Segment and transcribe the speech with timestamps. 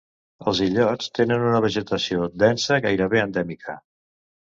[0.51, 3.77] Els illots tenen una vegetació densa gairebé endèmica.